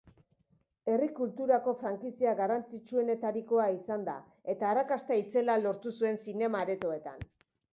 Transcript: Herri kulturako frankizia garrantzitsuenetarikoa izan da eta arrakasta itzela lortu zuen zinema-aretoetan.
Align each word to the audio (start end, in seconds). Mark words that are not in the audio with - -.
Herri 0.91 1.09
kulturako 1.17 1.73
frankizia 1.81 2.33
garrantzitsuenetarikoa 2.39 3.67
izan 3.75 4.07
da 4.09 4.17
eta 4.55 4.67
arrakasta 4.73 5.19
itzela 5.25 5.59
lortu 5.67 5.97
zuen 6.01 6.19
zinema-aretoetan. 6.25 7.25